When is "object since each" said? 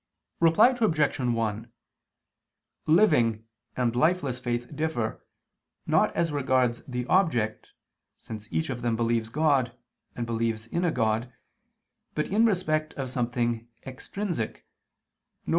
7.05-8.71